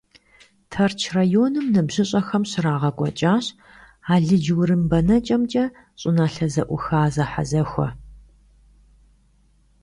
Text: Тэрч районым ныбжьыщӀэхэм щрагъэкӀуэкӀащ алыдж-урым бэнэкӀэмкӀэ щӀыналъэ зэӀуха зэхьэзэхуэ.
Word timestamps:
Тэрч 0.71 0.99
районым 1.17 1.65
ныбжьыщӀэхэм 1.73 2.43
щрагъэкӀуэкӀащ 2.51 3.45
алыдж-урым 4.13 4.81
бэнэкӀэмкӀэ 4.89 5.65
щӀыналъэ 5.99 6.47
зэӀуха 6.53 7.01
зэхьэзэхуэ. 7.15 7.87